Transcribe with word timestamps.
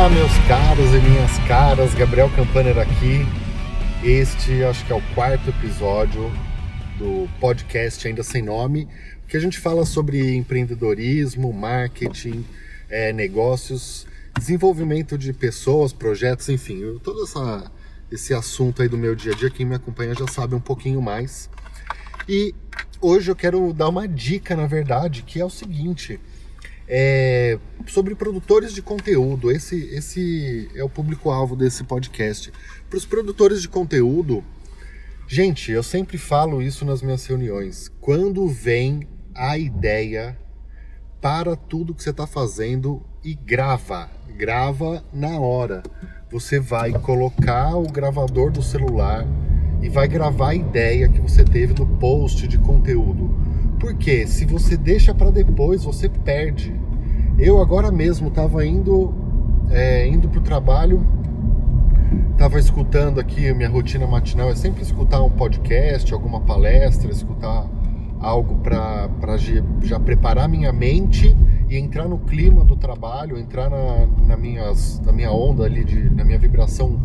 Olá, 0.00 0.08
meus 0.08 0.32
caros 0.48 0.94
e 0.94 0.98
minhas 0.98 1.38
caras, 1.46 1.94
Gabriel 1.94 2.30
Campaner 2.30 2.78
aqui. 2.78 3.20
Este 4.02 4.64
acho 4.64 4.86
que 4.86 4.94
é 4.94 4.96
o 4.96 5.02
quarto 5.14 5.50
episódio 5.50 6.32
do 6.96 7.28
podcast 7.38 8.08
Ainda 8.08 8.22
Sem 8.22 8.40
Nome, 8.40 8.88
que 9.28 9.36
a 9.36 9.40
gente 9.40 9.58
fala 9.58 9.84
sobre 9.84 10.34
empreendedorismo, 10.34 11.52
marketing, 11.52 12.46
é, 12.88 13.12
negócios, 13.12 14.06
desenvolvimento 14.38 15.18
de 15.18 15.34
pessoas, 15.34 15.92
projetos, 15.92 16.48
enfim, 16.48 16.98
todo 17.04 17.22
essa, 17.24 17.70
esse 18.10 18.32
assunto 18.32 18.80
aí 18.80 18.88
do 18.88 18.96
meu 18.96 19.14
dia 19.14 19.32
a 19.32 19.36
dia. 19.36 19.50
Quem 19.50 19.66
me 19.66 19.74
acompanha 19.74 20.14
já 20.14 20.26
sabe 20.26 20.54
um 20.54 20.60
pouquinho 20.60 21.02
mais. 21.02 21.50
E 22.26 22.54
hoje 23.02 23.30
eu 23.30 23.36
quero 23.36 23.70
dar 23.74 23.90
uma 23.90 24.08
dica, 24.08 24.56
na 24.56 24.66
verdade, 24.66 25.20
que 25.24 25.38
é 25.38 25.44
o 25.44 25.50
seguinte 25.50 26.18
é, 26.92 27.56
sobre 27.86 28.16
produtores 28.16 28.74
de 28.74 28.82
conteúdo. 28.82 29.48
Esse, 29.48 29.76
esse 29.94 30.68
é 30.74 30.82
o 30.82 30.88
público-alvo 30.88 31.54
desse 31.54 31.84
podcast. 31.84 32.52
Para 32.88 32.96
os 32.96 33.06
produtores 33.06 33.62
de 33.62 33.68
conteúdo, 33.68 34.42
gente, 35.28 35.70
eu 35.70 35.84
sempre 35.84 36.18
falo 36.18 36.60
isso 36.60 36.84
nas 36.84 37.00
minhas 37.00 37.24
reuniões. 37.24 37.88
Quando 38.00 38.48
vem 38.48 39.06
a 39.32 39.56
ideia, 39.56 40.36
para 41.20 41.54
tudo 41.54 41.94
que 41.94 42.02
você 42.02 42.10
está 42.10 42.26
fazendo 42.26 43.02
e 43.22 43.34
grava. 43.34 44.10
Grava 44.36 45.04
na 45.12 45.38
hora. 45.38 45.84
Você 46.28 46.58
vai 46.58 46.92
colocar 46.92 47.76
o 47.76 47.84
gravador 47.84 48.50
do 48.50 48.62
celular 48.62 49.24
e 49.80 49.88
vai 49.88 50.08
gravar 50.08 50.50
a 50.50 50.54
ideia 50.54 51.08
que 51.08 51.20
você 51.20 51.44
teve 51.44 51.72
do 51.72 51.86
post 51.86 52.48
de 52.48 52.58
conteúdo 52.58 53.49
porque 54.00 54.26
se 54.26 54.46
você 54.46 54.78
deixa 54.78 55.14
para 55.14 55.30
depois, 55.30 55.84
você 55.84 56.08
perde. 56.08 56.74
Eu 57.38 57.60
agora 57.60 57.92
mesmo 57.92 58.28
estava 58.28 58.64
indo 58.64 59.12
é, 59.68 60.08
indo 60.08 60.26
para 60.26 60.40
o 60.40 60.42
trabalho, 60.42 61.06
estava 62.32 62.58
escutando 62.58 63.20
aqui, 63.20 63.52
minha 63.52 63.68
rotina 63.68 64.06
matinal 64.06 64.48
é 64.48 64.54
sempre 64.54 64.80
escutar 64.80 65.22
um 65.22 65.28
podcast, 65.28 66.14
alguma 66.14 66.40
palestra, 66.40 67.10
escutar 67.10 67.68
algo 68.18 68.54
para 68.62 69.36
já 69.82 70.00
preparar 70.00 70.48
minha 70.48 70.72
mente 70.72 71.36
e 71.68 71.76
entrar 71.76 72.08
no 72.08 72.20
clima 72.20 72.64
do 72.64 72.76
trabalho, 72.76 73.36
entrar 73.36 73.68
na, 73.68 74.06
na, 74.28 74.36
minhas, 74.38 74.98
na 75.00 75.12
minha 75.12 75.30
onda 75.30 75.64
ali, 75.64 75.84
de, 75.84 76.08
na 76.08 76.24
minha 76.24 76.38
vibração 76.38 76.98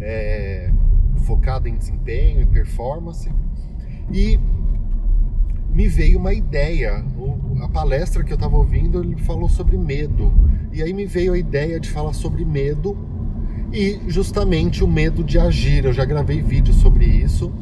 é, 0.00 0.72
focada 1.18 1.68
em 1.68 1.76
desempenho 1.76 2.40
e 2.40 2.46
performance. 2.46 3.30
E 4.12 4.40
me 5.78 5.86
veio 5.86 6.18
uma 6.18 6.34
ideia. 6.34 7.04
A 7.62 7.68
palestra 7.68 8.24
que 8.24 8.32
eu 8.32 8.34
estava 8.34 8.56
ouvindo, 8.56 9.00
ele 9.00 9.14
falou 9.22 9.48
sobre 9.48 9.78
medo. 9.78 10.32
E 10.72 10.82
aí 10.82 10.92
me 10.92 11.06
veio 11.06 11.34
a 11.34 11.38
ideia 11.38 11.78
de 11.78 11.88
falar 11.88 12.14
sobre 12.14 12.44
medo 12.44 12.98
e 13.72 14.00
justamente 14.08 14.82
o 14.82 14.88
medo 14.88 15.22
de 15.22 15.38
agir. 15.38 15.84
Eu 15.84 15.92
já 15.92 16.04
gravei 16.04 16.42
vídeo 16.42 16.74
sobre 16.74 17.04
isso. 17.04 17.52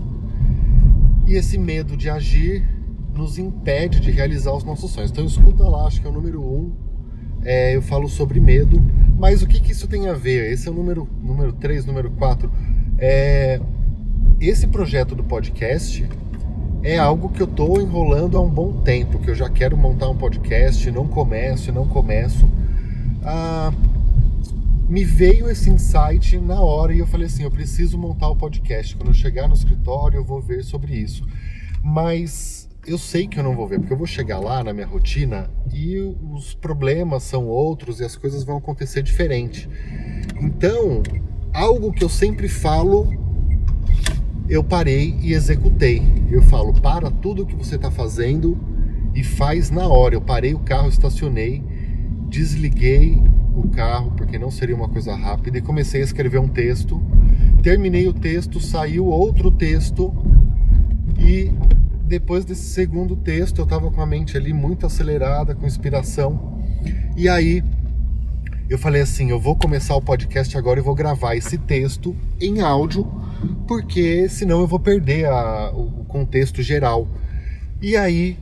E 1.26 1.34
esse 1.34 1.58
medo 1.58 1.94
de 1.94 2.08
agir 2.08 2.66
nos 3.14 3.36
impede 3.36 4.00
de 4.00 4.10
realizar 4.10 4.54
os 4.54 4.64
nossos 4.64 4.92
sonhos. 4.92 5.10
Então 5.10 5.26
escuta 5.26 5.64
lá, 5.64 5.86
acho 5.86 6.00
que 6.00 6.06
é 6.06 6.10
o 6.10 6.12
número 6.14 6.40
um. 6.40 6.72
É, 7.42 7.76
eu 7.76 7.82
falo 7.82 8.08
sobre 8.08 8.40
medo. 8.40 8.82
Mas 9.18 9.42
o 9.42 9.46
que, 9.46 9.60
que 9.60 9.72
isso 9.72 9.86
tem 9.86 10.08
a 10.08 10.14
ver? 10.14 10.50
Esse 10.50 10.68
é 10.68 10.70
o 10.70 10.74
número, 10.74 11.06
número 11.22 11.52
3, 11.52 11.84
número 11.84 12.10
4. 12.12 12.50
É, 12.96 13.60
esse 14.40 14.66
projeto 14.66 15.14
do 15.14 15.22
podcast 15.22 16.08
é 16.86 16.98
algo 16.98 17.28
que 17.28 17.42
eu 17.42 17.48
estou 17.48 17.80
enrolando 17.80 18.38
há 18.38 18.40
um 18.40 18.48
bom 18.48 18.80
tempo, 18.80 19.18
que 19.18 19.28
eu 19.28 19.34
já 19.34 19.50
quero 19.50 19.76
montar 19.76 20.08
um 20.08 20.16
podcast, 20.16 20.88
não 20.92 21.08
começo, 21.08 21.72
não 21.72 21.88
começo. 21.88 22.48
Ah, 23.24 23.72
me 24.88 25.04
veio 25.04 25.50
esse 25.50 25.68
insight 25.68 26.38
na 26.38 26.60
hora 26.60 26.94
e 26.94 27.00
eu 27.00 27.06
falei 27.08 27.26
assim, 27.26 27.42
eu 27.42 27.50
preciso 27.50 27.98
montar 27.98 28.28
o 28.28 28.36
podcast. 28.36 28.94
Quando 28.94 29.08
eu 29.08 29.14
chegar 29.14 29.48
no 29.48 29.54
escritório, 29.54 30.18
eu 30.18 30.24
vou 30.24 30.40
ver 30.40 30.62
sobre 30.62 30.94
isso. 30.94 31.26
Mas 31.82 32.68
eu 32.86 32.98
sei 32.98 33.26
que 33.26 33.40
eu 33.40 33.42
não 33.42 33.56
vou 33.56 33.66
ver, 33.66 33.80
porque 33.80 33.92
eu 33.92 33.98
vou 33.98 34.06
chegar 34.06 34.38
lá 34.38 34.62
na 34.62 34.72
minha 34.72 34.86
rotina 34.86 35.50
e 35.72 35.98
os 35.98 36.54
problemas 36.54 37.24
são 37.24 37.48
outros 37.48 37.98
e 37.98 38.04
as 38.04 38.14
coisas 38.14 38.44
vão 38.44 38.58
acontecer 38.58 39.02
diferente. 39.02 39.68
Então, 40.40 41.02
algo 41.52 41.92
que 41.92 42.04
eu 42.04 42.08
sempre 42.08 42.48
falo 42.48 43.25
eu 44.48 44.62
parei 44.62 45.16
e 45.20 45.32
executei. 45.32 46.02
Eu 46.30 46.42
falo, 46.42 46.72
para 46.72 47.10
tudo 47.10 47.46
que 47.46 47.54
você 47.54 47.76
está 47.76 47.90
fazendo 47.90 48.58
e 49.14 49.24
faz 49.24 49.70
na 49.70 49.88
hora. 49.88 50.14
Eu 50.14 50.20
parei 50.20 50.54
o 50.54 50.58
carro, 50.58 50.88
estacionei, 50.88 51.62
desliguei 52.28 53.22
o 53.54 53.68
carro, 53.68 54.12
porque 54.16 54.38
não 54.38 54.50
seria 54.50 54.76
uma 54.76 54.88
coisa 54.88 55.14
rápida, 55.14 55.58
e 55.58 55.62
comecei 55.62 56.00
a 56.02 56.04
escrever 56.04 56.38
um 56.38 56.48
texto. 56.48 57.00
Terminei 57.62 58.06
o 58.06 58.12
texto, 58.12 58.60
saiu 58.60 59.06
outro 59.06 59.50
texto, 59.50 60.12
e 61.18 61.50
depois 62.04 62.44
desse 62.44 62.68
segundo 62.68 63.16
texto 63.16 63.58
eu 63.58 63.64
estava 63.64 63.90
com 63.90 64.00
a 64.00 64.06
mente 64.06 64.36
ali 64.36 64.52
muito 64.52 64.86
acelerada, 64.86 65.54
com 65.54 65.66
inspiração. 65.66 66.60
E 67.16 67.28
aí 67.28 67.64
eu 68.68 68.78
falei 68.78 69.00
assim: 69.00 69.30
eu 69.30 69.40
vou 69.40 69.56
começar 69.56 69.96
o 69.96 70.02
podcast 70.02 70.56
agora 70.56 70.78
e 70.78 70.82
vou 70.82 70.94
gravar 70.94 71.34
esse 71.34 71.56
texto 71.56 72.14
em 72.40 72.60
áudio 72.60 73.10
porque 73.66 74.28
senão 74.28 74.60
eu 74.60 74.66
vou 74.66 74.78
perder 74.78 75.26
a, 75.26 75.70
o 75.70 76.04
contexto 76.04 76.62
geral. 76.62 77.08
E 77.80 77.96
aí 77.96 78.38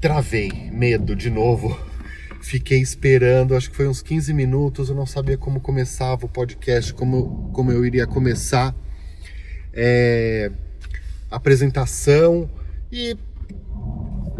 travei, 0.00 0.50
medo 0.72 1.14
de 1.16 1.30
novo. 1.30 1.78
Fiquei 2.40 2.80
esperando, 2.80 3.54
acho 3.54 3.70
que 3.70 3.76
foi 3.76 3.86
uns 3.86 4.00
15 4.00 4.32
minutos, 4.32 4.88
eu 4.88 4.94
não 4.94 5.04
sabia 5.04 5.36
como 5.36 5.60
começava 5.60 6.24
o 6.24 6.28
podcast, 6.28 6.94
como, 6.94 7.50
como 7.52 7.70
eu 7.70 7.84
iria 7.84 8.06
começar 8.06 8.74
é, 9.72 10.50
a 11.30 11.36
apresentação. 11.36 12.48
E, 12.90 13.16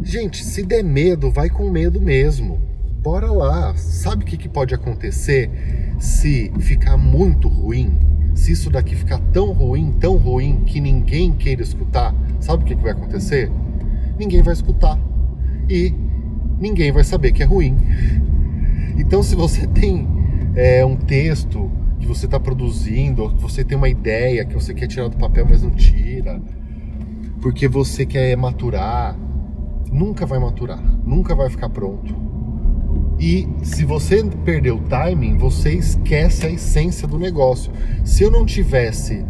gente, 0.02 0.42
se 0.42 0.62
der 0.62 0.82
medo, 0.82 1.31
vai 1.31 1.50
com 1.50 1.70
medo 1.70 2.00
mesmo. 2.00 2.56
Bora 3.02 3.31
lá. 3.31 3.75
Sabe 3.76 4.25
o 4.25 4.26
que, 4.26 4.37
que 4.37 4.48
pode 4.48 4.75
acontecer 4.75 5.50
se 5.98 6.50
ficar 6.60 6.97
muito 6.97 7.48
ruim? 7.48 8.19
Se 8.41 8.53
isso 8.53 8.71
daqui 8.71 8.97
ficar 8.97 9.19
tão 9.34 9.53
ruim, 9.53 9.93
tão 10.01 10.17
ruim, 10.17 10.62
que 10.65 10.81
ninguém 10.81 11.31
queira 11.31 11.62
escutar, 11.62 12.15
sabe 12.41 12.62
o 12.62 12.67
que, 12.67 12.75
que 12.75 12.83
vai 12.83 12.93
acontecer? 12.93 13.53
Ninguém 14.19 14.43
vai 14.43 14.55
escutar. 14.55 14.99
E 15.69 15.95
ninguém 16.59 16.91
vai 16.91 17.05
saber 17.05 17.33
que 17.33 17.43
é 17.43 17.47
ruim. 17.47 17.77
Então, 18.97 19.23
se 19.23 19.37
você 19.37 19.67
tem 19.67 20.09
é, 20.55 20.83
um 20.83 20.97
texto 20.97 21.71
que 21.99 22.06
você 22.06 22.25
está 22.25 22.41
produzindo, 22.41 23.25
ou 23.25 23.29
que 23.29 23.43
você 23.43 23.62
tem 23.62 23.77
uma 23.77 23.91
ideia 23.91 24.43
que 24.47 24.55
você 24.55 24.73
quer 24.73 24.87
tirar 24.87 25.09
do 25.09 25.19
papel, 25.19 25.47
mas 25.49 25.62
não 25.62 25.73
tira, 25.73 26.41
porque 27.43 27.69
você 27.69 28.06
quer 28.06 28.34
maturar, 28.39 29.19
nunca 29.93 30.25
vai 30.25 30.39
maturar, 30.39 30.83
nunca 31.05 31.34
vai 31.34 31.50
ficar 31.50 31.69
pronto. 31.69 32.15
E 33.20 33.47
se 33.62 33.84
você 33.84 34.25
perder 34.25 34.72
o 34.72 34.81
timing, 34.81 35.36
você 35.36 35.75
esquece 35.75 36.47
a 36.47 36.50
essência 36.50 37.06
do 37.06 37.19
negócio. 37.19 37.70
Se 38.03 38.22
eu 38.22 38.31
não 38.31 38.47
tivesse 38.47 39.22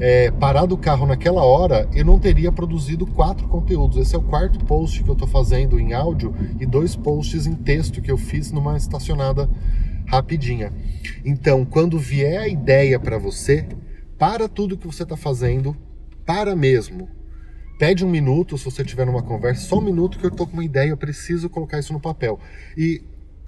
é, 0.00 0.32
parado 0.32 0.74
o 0.74 0.78
carro 0.78 1.06
naquela 1.06 1.44
hora, 1.44 1.88
eu 1.94 2.04
não 2.04 2.18
teria 2.18 2.50
produzido 2.50 3.06
quatro 3.06 3.46
conteúdos. 3.46 3.98
Esse 3.98 4.16
é 4.16 4.18
o 4.18 4.22
quarto 4.22 4.58
post 4.64 5.00
que 5.00 5.08
eu 5.08 5.12
estou 5.12 5.28
fazendo 5.28 5.78
em 5.78 5.92
áudio 5.92 6.34
e 6.58 6.66
dois 6.66 6.96
posts 6.96 7.46
em 7.46 7.54
texto 7.54 8.02
que 8.02 8.10
eu 8.10 8.18
fiz 8.18 8.50
numa 8.50 8.76
estacionada 8.76 9.48
rapidinha. 10.08 10.72
Então, 11.24 11.64
quando 11.64 12.00
vier 12.00 12.40
a 12.40 12.48
ideia 12.48 12.98
para 12.98 13.16
você, 13.16 13.64
para 14.18 14.48
tudo 14.48 14.76
que 14.76 14.88
você 14.88 15.04
está 15.04 15.16
fazendo, 15.16 15.76
para 16.24 16.56
mesmo. 16.56 17.08
Pede 17.78 18.04
um 18.04 18.10
minuto 18.10 18.58
se 18.58 18.64
você 18.64 18.82
estiver 18.82 19.06
numa 19.06 19.22
conversa, 19.22 19.68
só 19.68 19.78
um 19.78 19.82
minuto 19.82 20.18
que 20.18 20.24
eu 20.24 20.30
estou 20.30 20.46
com 20.46 20.54
uma 20.54 20.64
ideia, 20.64 20.88
eu 20.88 20.96
preciso 20.96 21.48
colocar 21.48 21.78
isso 21.78 21.92
no 21.92 22.00
papel. 22.00 22.40
E 22.76 23.02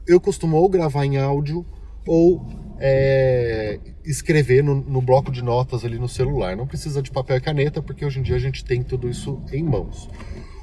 eu 0.08 0.20
costumo 0.20 0.56
ou 0.56 0.68
gravar 0.68 1.04
em 1.04 1.18
áudio 1.18 1.64
ou 2.06 2.44
é, 2.80 3.78
escrever 4.04 4.64
no, 4.64 4.76
no, 4.76 5.02
bloco 5.02 5.30
de 5.30 5.42
notas 5.42 5.84
ali 5.84 5.98
no 5.98 6.08
celular. 6.08 6.56
Não 6.56 6.66
precisa 6.66 7.02
de 7.02 7.10
papel 7.10 7.36
e 7.36 7.40
caneta, 7.40 7.82
porque 7.82 8.04
hoje 8.04 8.18
em 8.18 8.22
dia 8.22 8.36
a 8.36 8.40
gente 8.40 8.64
tem 8.64 8.82
tudo 8.82 9.08
isso 9.08 9.42
em 9.52 9.62
mãos. 9.62 10.08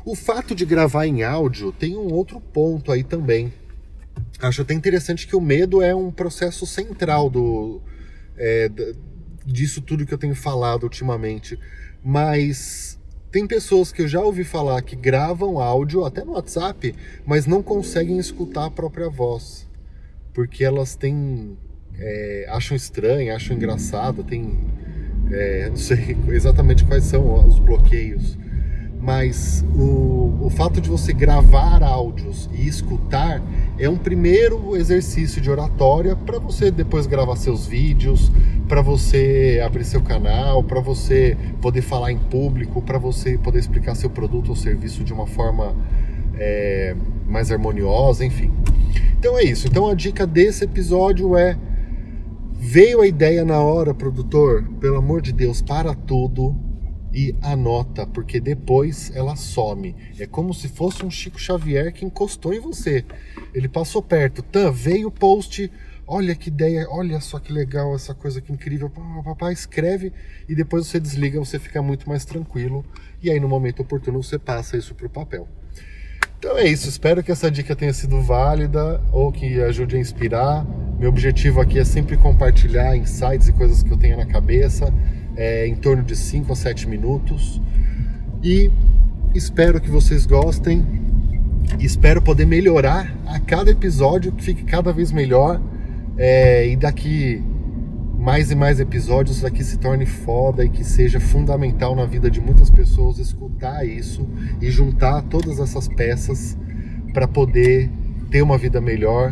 O 0.03 0.15
fato 0.15 0.55
de 0.55 0.65
gravar 0.65 1.05
em 1.05 1.23
áudio 1.23 1.71
tem 1.71 1.95
um 1.95 2.11
outro 2.11 2.41
ponto 2.41 2.91
aí 2.91 3.03
também. 3.03 3.53
Acho 4.39 4.63
até 4.63 4.73
interessante 4.73 5.27
que 5.27 5.35
o 5.35 5.41
medo 5.41 5.81
é 5.81 5.93
um 5.93 6.11
processo 6.11 6.65
central 6.65 7.29
do, 7.29 7.81
é, 8.37 8.69
disso 9.45 9.81
tudo 9.81 10.05
que 10.05 10.13
eu 10.13 10.17
tenho 10.17 10.35
falado 10.35 10.83
ultimamente. 10.83 11.59
Mas 12.03 12.99
tem 13.35 13.45
pessoas 13.45 13.91
que 13.91 14.01
eu 14.01 14.07
já 14.07 14.21
ouvi 14.21 14.45
falar 14.45 14.81
que 14.81 14.95
gravam 14.95 15.59
áudio 15.59 16.05
até 16.05 16.23
no 16.23 16.31
WhatsApp, 16.31 16.95
mas 17.25 17.45
não 17.45 17.61
conseguem 17.61 18.17
escutar 18.17 18.63
a 18.63 18.71
própria 18.71 19.09
voz, 19.09 19.67
porque 20.33 20.63
elas 20.63 20.95
têm 20.95 21.57
é, 21.99 22.45
acham 22.47 22.77
estranho, 22.77 23.35
acham 23.35 23.57
engraçado, 23.57 24.23
tem 24.23 24.57
é, 25.29 25.67
não 25.67 25.75
sei 25.75 26.15
exatamente 26.31 26.85
quais 26.85 27.03
são 27.03 27.45
os 27.45 27.59
bloqueios, 27.59 28.37
mas 29.01 29.63
o, 29.75 30.45
o 30.45 30.49
fato 30.49 30.81
de 30.81 30.89
você 30.89 31.13
gravar 31.13 31.83
áudios 31.83 32.49
e 32.53 32.67
escutar 32.67 33.41
é 33.77 33.89
um 33.89 33.97
primeiro 33.97 34.75
exercício 34.75 35.41
de 35.41 35.49
oratória 35.51 36.15
para 36.15 36.39
você 36.39 36.71
depois 36.71 37.05
gravar 37.05 37.35
seus 37.35 37.67
vídeos, 37.67 38.31
para 38.67 38.81
você 38.81 39.61
abrir 39.63 39.83
seu 39.83 40.01
canal, 40.01 40.63
para 40.63 40.79
você 40.79 41.37
poder 41.61 41.81
falar 41.81 42.11
em 42.11 42.17
público, 42.17 42.81
para 42.81 42.97
você 42.97 43.37
poder 43.37 43.59
explicar 43.59 43.95
seu 43.95 44.09
produto 44.09 44.49
ou 44.49 44.55
serviço 44.55 45.03
de 45.03 45.13
uma 45.13 45.27
forma 45.27 45.75
é, 46.37 46.95
mais 47.27 47.51
harmoniosa, 47.51 48.25
enfim. 48.25 48.51
Então 49.19 49.37
é 49.37 49.43
isso. 49.43 49.67
Então 49.67 49.87
a 49.87 49.93
dica 49.93 50.25
desse 50.25 50.63
episódio 50.63 51.37
é 51.37 51.57
veio 52.53 53.01
a 53.01 53.07
ideia 53.07 53.45
na 53.45 53.59
hora, 53.59 53.93
produtor, 53.93 54.63
pelo 54.79 54.97
amor 54.97 55.21
de 55.21 55.31
Deus, 55.31 55.61
para 55.61 55.93
tudo 55.93 56.55
e 57.15 57.33
anota, 57.41 58.05
porque 58.05 58.41
depois 58.41 59.09
ela 59.15 59.37
some. 59.37 59.95
É 60.19 60.27
como 60.27 60.53
se 60.53 60.67
fosse 60.67 61.05
um 61.05 61.09
Chico 61.09 61.39
Xavier 61.39 61.93
que 61.93 62.03
encostou 62.03 62.53
em 62.53 62.59
você. 62.59 63.05
Ele 63.53 63.69
passou 63.69 64.01
perto, 64.01 64.43
tá, 64.43 64.69
veio 64.69 65.07
o 65.07 65.11
post, 65.11 65.71
olha 66.05 66.35
que 66.35 66.49
ideia, 66.49 66.85
olha 66.89 67.21
só 67.21 67.39
que 67.39 67.53
legal 67.53 67.95
essa 67.95 68.13
coisa 68.13 68.41
que 68.41 68.51
incrível. 68.51 68.91
Papai 69.23 69.53
escreve 69.53 70.11
e 70.49 70.53
depois 70.53 70.87
você 70.87 70.99
desliga, 70.99 71.39
você 71.39 71.57
fica 71.57 71.81
muito 71.81 72.09
mais 72.09 72.25
tranquilo 72.25 72.85
e 73.23 73.31
aí 73.31 73.39
no 73.39 73.47
momento 73.47 73.81
oportuno 73.81 74.21
você 74.21 74.37
passa 74.37 74.75
isso 74.75 74.93
para 74.93 75.07
o 75.07 75.09
papel. 75.09 75.47
Então 76.37 76.57
é 76.57 76.67
isso, 76.67 76.89
espero 76.89 77.23
que 77.23 77.31
essa 77.31 77.49
dica 77.49 77.73
tenha 77.77 77.93
sido 77.93 78.21
válida 78.21 79.01
ou 79.13 79.31
que 79.31 79.61
ajude 79.61 79.95
a 79.95 79.99
inspirar. 79.99 80.65
Meu 80.99 81.09
objetivo 81.09 81.61
aqui 81.61 81.79
é 81.79 81.85
sempre 81.85 82.17
compartilhar 82.17 82.95
insights 82.97 83.47
e 83.47 83.53
coisas 83.53 83.81
que 83.81 83.89
eu 83.89 83.97
tenho 83.97 84.17
na 84.17 84.25
cabeça 84.25 84.93
é, 85.35 85.67
em 85.67 85.75
torno 85.75 86.03
de 86.03 86.15
5 86.15 86.51
a 86.51 86.55
7 86.55 86.87
minutos. 86.87 87.61
E 88.43 88.71
espero 89.33 89.79
que 89.81 89.89
vocês 89.89 90.25
gostem. 90.25 90.85
Espero 91.79 92.21
poder 92.21 92.45
melhorar 92.45 93.13
a 93.25 93.39
cada 93.39 93.71
episódio, 93.71 94.31
que 94.31 94.43
fique 94.43 94.63
cada 94.63 94.93
vez 94.93 95.11
melhor. 95.11 95.61
É, 96.17 96.67
e 96.67 96.75
daqui 96.75 97.43
mais 98.17 98.49
e 98.49 98.55
mais 98.55 98.79
episódios 98.79 99.41
daqui 99.41 99.63
se 99.63 99.77
torne 99.77 100.05
foda 100.05 100.65
e 100.65 100.69
que 100.69 100.83
seja 100.83 101.19
fundamental 101.19 101.95
na 101.95 102.05
vida 102.05 102.31
de 102.31 102.41
muitas 102.41 102.71
pessoas 102.71 103.19
escutar 103.19 103.85
isso 103.85 104.27
e 104.59 104.71
juntar 104.71 105.21
todas 105.23 105.59
essas 105.59 105.87
peças 105.87 106.57
para 107.13 107.27
poder 107.27 107.87
ter 108.31 108.41
uma 108.41 108.57
vida 108.57 108.81
melhor, 108.81 109.31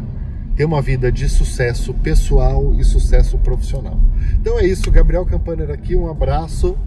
ter 0.55 0.65
uma 0.65 0.81
vida 0.81 1.11
de 1.11 1.27
sucesso 1.27 1.93
pessoal 1.95 2.73
e 2.77 2.83
sucesso 2.83 3.37
profissional. 3.37 3.99
Então 4.39 4.59
é 4.59 4.65
isso, 4.65 4.91
Gabriel 4.91 5.25
Campaner 5.25 5.71
aqui, 5.71 5.95
um 5.95 6.09
abraço, 6.09 6.77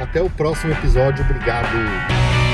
até 0.00 0.22
o 0.22 0.30
próximo 0.30 0.72
episódio, 0.72 1.24
obrigado. 1.24 2.49